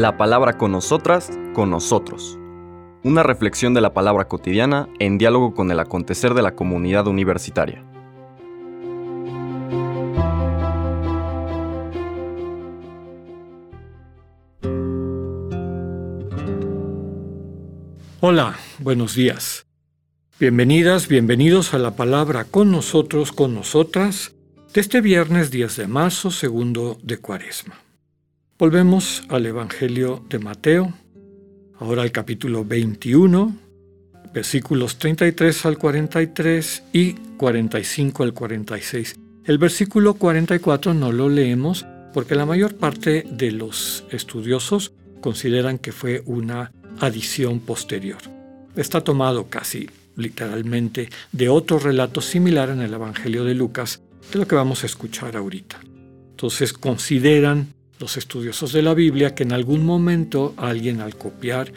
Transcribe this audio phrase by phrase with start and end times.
[0.00, 2.38] La palabra con nosotras, con nosotros.
[3.04, 7.84] Una reflexión de la palabra cotidiana en diálogo con el acontecer de la comunidad universitaria.
[18.20, 19.66] Hola, buenos días.
[20.38, 24.34] Bienvenidas, bienvenidos a la palabra con nosotros, con nosotras,
[24.72, 27.89] de este viernes 10 de marzo, segundo de Cuaresma.
[28.60, 30.92] Volvemos al Evangelio de Mateo,
[31.78, 33.56] ahora al capítulo 21,
[34.34, 39.16] versículos 33 al 43 y 45 al 46.
[39.46, 45.92] El versículo 44 no lo leemos porque la mayor parte de los estudiosos consideran que
[45.92, 48.20] fue una adición posterior.
[48.76, 54.46] Está tomado casi literalmente de otro relato similar en el Evangelio de Lucas, de lo
[54.46, 55.80] que vamos a escuchar ahorita.
[56.32, 61.72] Entonces consideran los estudiosos de la Biblia que en algún momento alguien al copiar,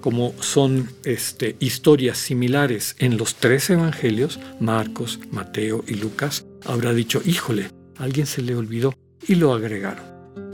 [0.00, 7.20] como son este, historias similares en los tres evangelios, Marcos, Mateo y Lucas, habrá dicho,
[7.24, 8.94] híjole, alguien se le olvidó
[9.26, 10.04] y lo agregaron.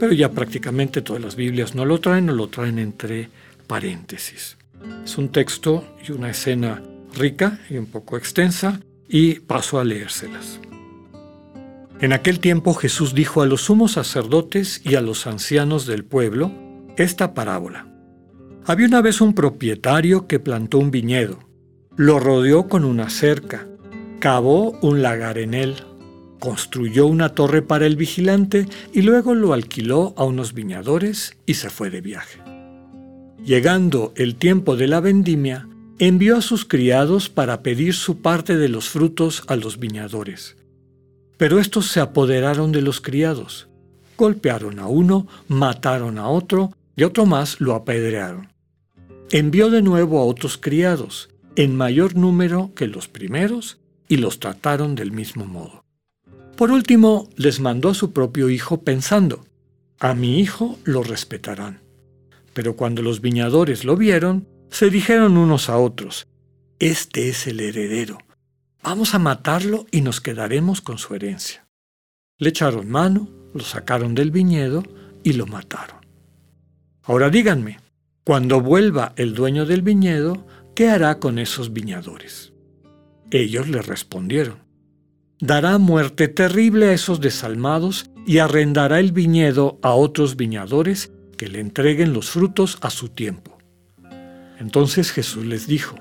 [0.00, 3.28] Pero ya prácticamente todas las Biblias no lo traen o lo traen entre
[3.66, 4.56] paréntesis.
[5.04, 6.82] Es un texto y una escena
[7.14, 10.58] rica y un poco extensa y paso a leérselas.
[12.00, 16.52] En aquel tiempo Jesús dijo a los sumos sacerdotes y a los ancianos del pueblo
[16.96, 17.86] esta parábola.
[18.66, 21.38] Había una vez un propietario que plantó un viñedo,
[21.96, 23.68] lo rodeó con una cerca,
[24.18, 25.76] cavó un lagar en él,
[26.40, 31.70] construyó una torre para el vigilante y luego lo alquiló a unos viñadores y se
[31.70, 32.40] fue de viaje.
[33.44, 38.68] Llegando el tiempo de la vendimia, envió a sus criados para pedir su parte de
[38.68, 40.56] los frutos a los viñadores.
[41.36, 43.68] Pero estos se apoderaron de los criados,
[44.16, 48.52] golpearon a uno, mataron a otro y otro más lo apedrearon.
[49.30, 53.78] Envió de nuevo a otros criados, en mayor número que los primeros,
[54.08, 55.84] y los trataron del mismo modo.
[56.56, 59.44] Por último, les mandó a su propio hijo pensando,
[59.98, 61.80] a mi hijo lo respetarán.
[62.52, 66.26] Pero cuando los viñadores lo vieron, se dijeron unos a otros,
[66.78, 68.18] Este es el heredero,
[68.84, 71.66] Vamos a matarlo y nos quedaremos con su herencia.
[72.38, 74.82] Le echaron mano, lo sacaron del viñedo
[75.22, 76.00] y lo mataron.
[77.02, 77.78] Ahora díganme,
[78.24, 82.52] cuando vuelva el dueño del viñedo, ¿qué hará con esos viñadores?
[83.30, 84.58] Ellos le respondieron,
[85.40, 91.60] dará muerte terrible a esos desalmados y arrendará el viñedo a otros viñadores que le
[91.60, 93.56] entreguen los frutos a su tiempo.
[94.58, 95.96] Entonces Jesús les dijo,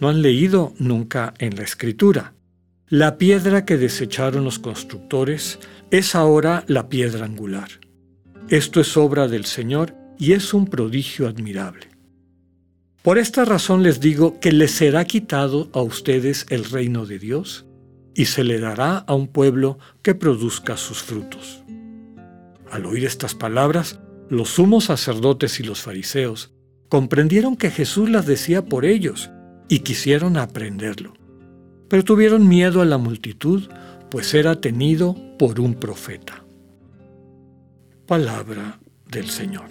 [0.00, 2.34] no han leído nunca en la escritura.
[2.88, 5.58] La piedra que desecharon los constructores
[5.90, 7.68] es ahora la piedra angular.
[8.48, 11.88] Esto es obra del Señor y es un prodigio admirable.
[13.02, 17.66] Por esta razón les digo que les será quitado a ustedes el reino de Dios
[18.14, 21.62] y se le dará a un pueblo que produzca sus frutos.
[22.70, 26.52] Al oír estas palabras, los sumos sacerdotes y los fariseos
[26.88, 29.30] comprendieron que Jesús las decía por ellos
[29.68, 31.14] y quisieron aprenderlo.
[31.88, 33.68] Pero tuvieron miedo a la multitud,
[34.10, 36.44] pues era tenido por un profeta.
[38.06, 38.78] Palabra
[39.10, 39.66] del Señor.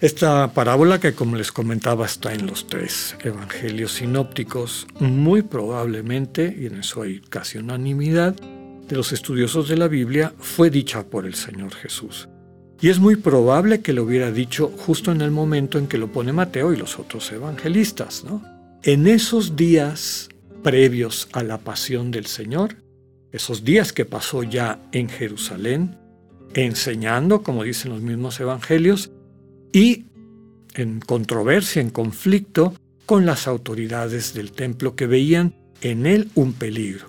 [0.00, 6.66] Esta parábola que como les comentaba está en los tres evangelios sinópticos, muy probablemente, y
[6.66, 11.34] en eso hay casi unanimidad, de los estudiosos de la Biblia, fue dicha por el
[11.34, 12.28] Señor Jesús.
[12.82, 16.10] Y es muy probable que lo hubiera dicho justo en el momento en que lo
[16.10, 18.24] pone Mateo y los otros evangelistas.
[18.24, 18.42] ¿no?
[18.82, 20.30] En esos días
[20.62, 22.76] previos a la pasión del Señor,
[23.32, 25.96] esos días que pasó ya en Jerusalén,
[26.54, 29.10] enseñando, como dicen los mismos evangelios,
[29.72, 30.06] y
[30.74, 32.74] en controversia, en conflicto
[33.04, 37.06] con las autoridades del templo que veían en él un peligro.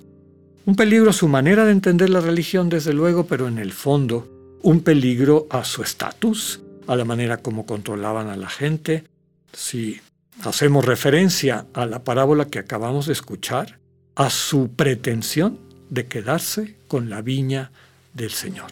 [0.65, 4.30] Un peligro a su manera de entender la religión, desde luego, pero en el fondo
[4.63, 9.03] un peligro a su estatus, a la manera como controlaban a la gente.
[9.53, 9.99] Si
[10.43, 13.79] hacemos referencia a la parábola que acabamos de escuchar,
[14.15, 15.59] a su pretensión
[15.89, 17.71] de quedarse con la viña
[18.13, 18.71] del Señor.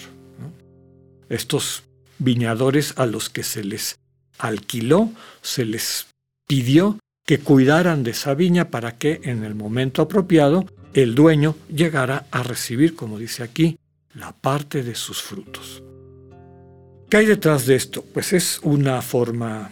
[1.30, 1.84] Estos
[2.18, 4.00] viñadores a los que se les
[4.38, 5.12] alquiló,
[5.42, 6.08] se les
[6.48, 12.26] pidió que cuidaran de esa viña para que en el momento apropiado el dueño llegara
[12.32, 13.78] a recibir, como dice aquí,
[14.20, 15.82] la parte de sus frutos.
[17.10, 18.04] ¿Qué hay detrás de esto?
[18.14, 19.72] Pues es una forma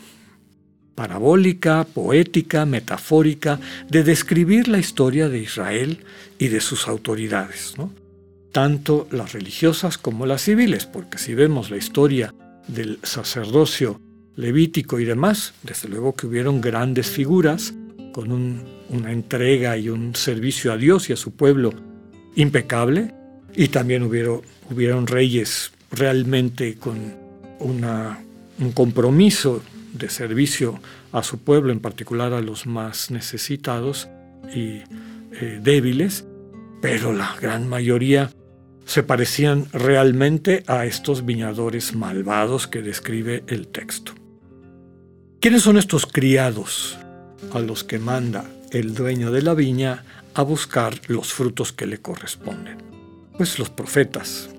[0.96, 6.04] parabólica, poética, metafórica de describir la historia de Israel
[6.40, 7.76] y de sus autoridades,
[8.52, 12.34] tanto las religiosas como las civiles, porque si vemos la historia
[12.68, 14.02] del sacerdocio
[14.36, 17.74] levítico y demás, desde luego que hubieron grandes figuras
[18.14, 18.32] con
[18.90, 21.74] una entrega y un servicio a Dios y a su pueblo
[22.36, 23.14] impecable,
[23.56, 27.16] y también hubieron, reyes realmente con
[27.60, 29.62] un compromiso
[29.94, 30.80] de servicio
[31.12, 34.08] a su pueblo, en particular a los más necesitados
[34.54, 34.82] y
[35.40, 36.26] eh, débiles,
[36.82, 38.30] pero la gran mayoría
[38.86, 44.14] se parecían realmente a estos viñadores malvados que describe el texto.
[45.42, 46.98] ¿Quiénes son estos criados
[47.54, 50.04] a los que manda el dueño de la viña
[50.34, 52.87] a buscar los frutos que le corresponden?
[53.38, 54.50] Pues los profetas.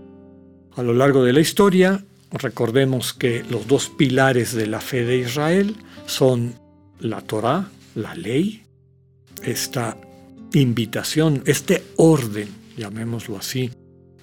[0.76, 5.18] A lo largo de la historia, recordemos que los dos pilares de la fe de
[5.18, 5.74] Israel
[6.06, 6.54] son
[7.00, 8.62] la Torá, la ley,
[9.42, 9.96] esta
[10.52, 13.70] invitación, este orden, llamémoslo así,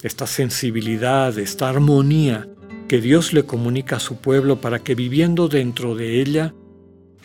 [0.02, 2.48] esta sensibilidad, esta armonía
[2.88, 6.54] que Dios le comunica a su pueblo para que viviendo dentro de ella,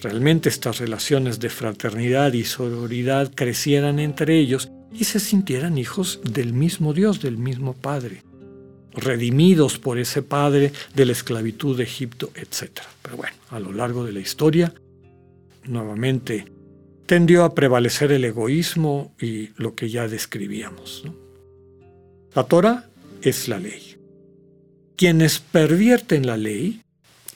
[0.02, 6.52] realmente estas relaciones de fraternidad y sororidad crecieran entre ellos y se sintieran hijos del
[6.52, 8.22] mismo Dios, del mismo Padre,
[8.92, 12.80] redimidos por ese Padre de la esclavitud de Egipto, etc.
[13.02, 14.74] Pero bueno, a lo largo de la historia,
[15.64, 16.46] nuevamente
[17.06, 21.04] tendió a prevalecer el egoísmo y lo que ya describíamos.
[22.34, 22.88] La Torah
[23.22, 23.96] es la ley.
[24.96, 26.82] Quienes pervierten la ley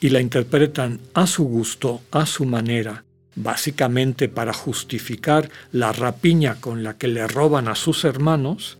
[0.00, 3.03] y la interpretan a su gusto, a su manera,
[3.36, 8.78] básicamente para justificar la rapiña con la que le roban a sus hermanos,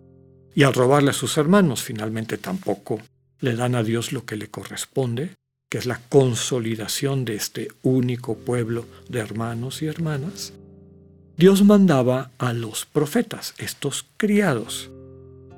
[0.53, 3.01] y al robarle a sus hermanos finalmente tampoco
[3.39, 5.35] le dan a Dios lo que le corresponde,
[5.69, 10.53] que es la consolidación de este único pueblo de hermanos y hermanas,
[11.37, 14.89] Dios mandaba a los profetas, estos criados.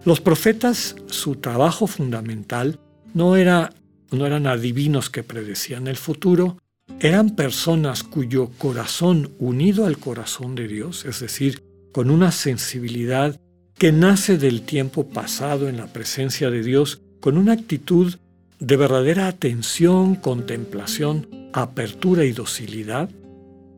[0.06, 2.80] Los profetas, su trabajo fundamental
[3.14, 3.74] no, era,
[4.10, 6.58] no eran adivinos que predecían el futuro,
[7.00, 11.62] eran personas cuyo corazón unido al corazón de Dios, es decir,
[11.92, 13.40] con una sensibilidad
[13.78, 18.16] que nace del tiempo pasado en la presencia de Dios, con una actitud
[18.60, 23.10] de verdadera atención, contemplación, apertura y docilidad,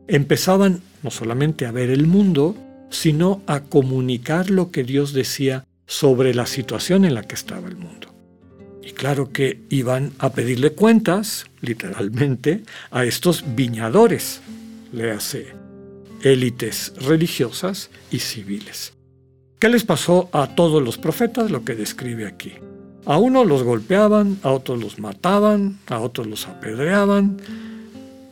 [0.08, 2.56] empezaban no solamente a ver el mundo,
[2.88, 7.76] sino a comunicar lo que Dios decía sobre la situación en la que estaba el
[7.76, 8.09] mundo.
[8.82, 14.40] Y claro que iban a pedirle cuentas, literalmente, a estos viñadores,
[14.92, 15.48] léase,
[16.22, 18.94] élites religiosas y civiles.
[19.58, 21.50] ¿Qué les pasó a todos los profetas?
[21.50, 22.54] Lo que describe aquí.
[23.04, 27.38] A unos los golpeaban, a otros los mataban, a otros los apedreaban,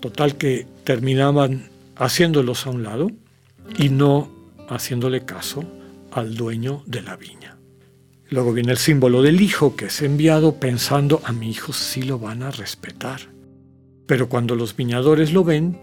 [0.01, 3.11] total que terminaban haciéndolos a un lado
[3.79, 4.31] y no
[4.69, 5.65] haciéndole caso
[6.13, 7.58] al dueño de la viña.
[8.31, 12.19] Luego viene el símbolo del hijo que es enviado pensando a mi hijo sí lo
[12.19, 13.21] van a respetar.
[14.07, 15.79] Pero cuando los viñadores lo ven,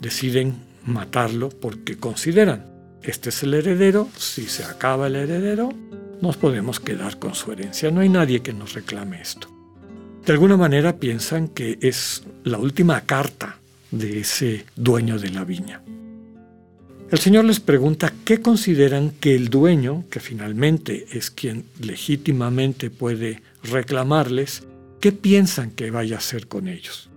[0.00, 2.66] deciden matarlo porque consideran,
[3.02, 5.70] este es el heredero, si se acaba el heredero,
[6.20, 9.48] nos podemos quedar con su herencia, no hay nadie que nos reclame esto.
[10.24, 13.58] De alguna manera piensan que es la última carta
[13.90, 15.82] de ese dueño de la viña.
[17.12, 23.42] El Señor les pregunta qué consideran que el dueño, que finalmente es quien legítimamente puede
[23.62, 24.66] reclamarles,
[24.98, 27.10] qué piensan que vaya a hacer con ellos.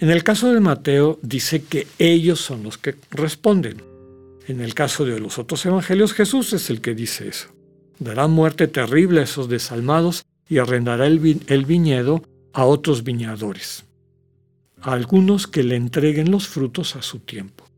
[0.00, 3.82] En el caso de Mateo dice que ellos son los que responden.
[4.48, 7.48] En el caso de los otros evangelios Jesús es el que dice eso.
[7.98, 11.20] Dará muerte terrible a esos desalmados y arrendará el,
[11.64, 12.22] viñedo
[12.52, 13.86] a otros viñadores
[14.82, 17.71] a algunos que le entreguen los frutos a su tiempo.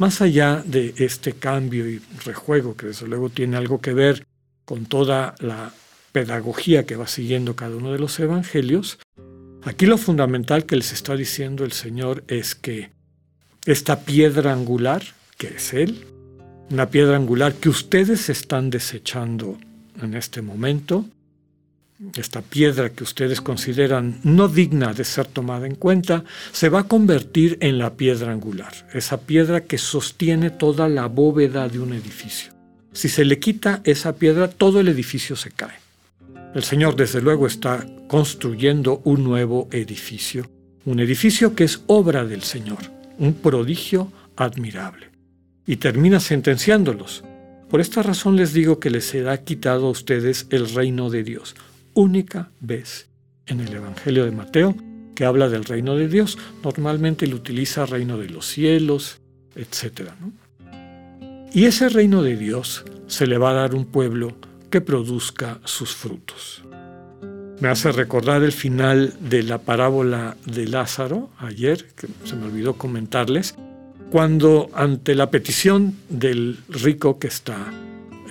[0.00, 4.26] Más allá de este cambio y rejuego, que desde luego tiene algo que ver
[4.64, 5.74] con toda la
[6.12, 8.98] pedagogía que va siguiendo cada uno de los evangelios,
[9.62, 12.92] aquí lo fundamental que les está diciendo el Señor es que
[13.66, 15.02] esta piedra angular,
[15.36, 16.06] que es Él,
[16.70, 19.58] una piedra angular que ustedes están desechando
[20.00, 21.04] en este momento,
[22.16, 26.88] esta piedra que ustedes consideran no digna de ser tomada en cuenta, se va a
[26.88, 32.52] convertir en la piedra angular, esa piedra que sostiene toda la bóveda de un edificio.
[32.92, 35.78] Si se le quita esa piedra, todo el edificio se cae.
[36.54, 40.50] El Señor desde luego está construyendo un nuevo edificio,
[40.86, 42.78] un edificio que es obra del Señor,
[43.18, 45.10] un prodigio admirable.
[45.66, 47.22] Y termina sentenciándolos.
[47.68, 51.54] Por esta razón les digo que les será quitado a ustedes el reino de Dios
[52.00, 53.08] única vez
[53.46, 54.74] en el Evangelio de Mateo
[55.14, 56.38] que habla del reino de Dios.
[56.64, 59.20] Normalmente lo utiliza reino de los cielos,
[59.54, 60.12] etc.
[61.52, 64.36] Y ese reino de Dios se le va a dar un pueblo
[64.70, 66.62] que produzca sus frutos.
[67.60, 72.78] Me hace recordar el final de la parábola de Lázaro ayer, que se me olvidó
[72.78, 73.56] comentarles,
[74.10, 77.70] cuando ante la petición del rico que está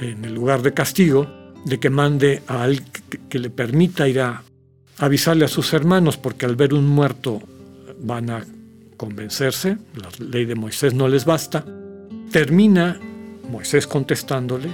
[0.02, 1.39] en el lugar de castigo,
[1.70, 2.88] de que mande a alguien
[3.30, 4.44] que le permita ir a
[4.98, 7.42] avisarle a sus hermanos, porque al ver un muerto
[8.02, 8.46] van a
[8.98, 11.66] convencerse, la ley de Moisés no les basta,
[12.32, 13.00] termina
[13.50, 14.70] Moisés contestándole,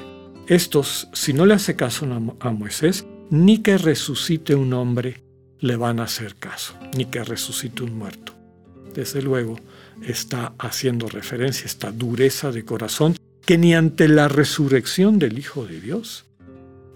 [0.47, 2.07] estos, si no le hace caso
[2.39, 5.23] a Moisés, ni que resucite un hombre
[5.59, 8.33] le van a hacer caso, ni que resucite un muerto.
[8.93, 9.59] Desde luego
[10.03, 15.65] está haciendo referencia a esta dureza de corazón que ni ante la resurrección del Hijo
[15.65, 16.25] de Dios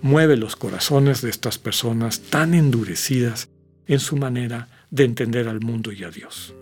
[0.01, 3.50] mueve los corazones de estas personas tan endurecidas
[3.88, 6.53] en su manera de entender al mundo y a Dios.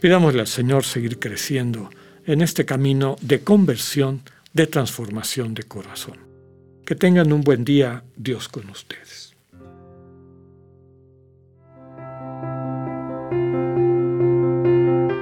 [0.00, 1.90] Pidámosle al Señor seguir creciendo
[2.26, 6.18] en este camino de conversión, de transformación de corazón.
[6.84, 9.34] Que tengan un buen día, Dios con ustedes.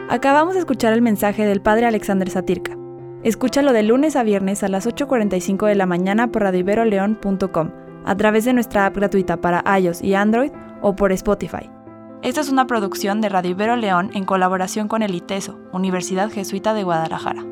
[0.09, 2.82] Acabamos de escuchar el mensaje del Padre Alexander Satirka.
[3.23, 7.71] Escúchalo de lunes a viernes a las 8.45 de la mañana por radiveroleón.com,
[8.05, 10.51] a través de nuestra app gratuita para iOS y Android
[10.81, 11.71] o por Spotify.
[12.23, 16.75] Esta es una producción de Radio Ibero León en colaboración con el ITESO, Universidad Jesuita
[16.75, 17.45] de Guadalajara.